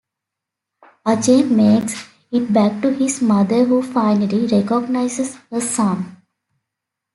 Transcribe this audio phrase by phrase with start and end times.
[1.05, 6.17] Ajay makes it back to his mother who finally recognizes her son.